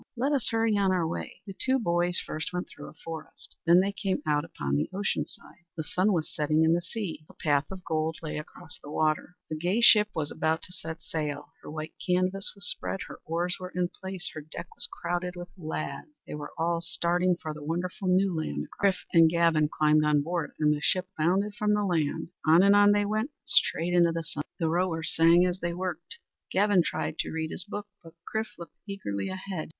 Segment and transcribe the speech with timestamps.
[0.17, 3.55] Let us hurry on our way." The two boys first went through a forest.
[3.67, 5.63] Then they came out upon the ocean side.
[5.77, 7.23] The sun was setting in the sea.
[7.29, 9.35] A path of gold lay across the water.
[9.51, 11.51] A gay ship was about to set sail.
[11.61, 14.31] Her white canvas was spread; her oars were in place.
[14.33, 16.07] Her deck was crowded with lads.
[16.25, 19.03] They were all starting for the wonderful New Land across the sea.
[19.03, 22.31] Chrif and Gavin climbed on board and the ship bounded from the land.
[22.47, 24.49] On and on they went, straight into the sunset.
[24.59, 26.17] The rowers sang as they worked.
[26.49, 29.69] Gavin tried to read his book, but Chrif looked eagerly ahead.